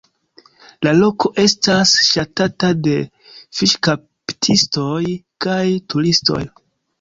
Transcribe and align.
La 0.85 0.93
loko 0.99 1.29
estas 1.43 1.91
ŝatata 2.07 2.69
de 2.87 2.95
fiŝkaptistoj 3.59 5.03
kaj 5.47 5.61
turistoj. 5.95 6.43